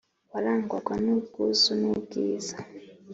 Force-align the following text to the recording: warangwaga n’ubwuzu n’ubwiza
warangwaga 0.33 0.93
n’ubwuzu 1.03 1.71
n’ubwiza 1.81 2.55